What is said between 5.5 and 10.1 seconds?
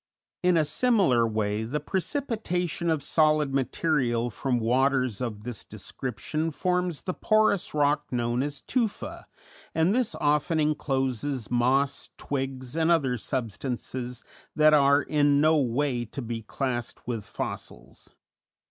description forms the porous rock known as tufa, and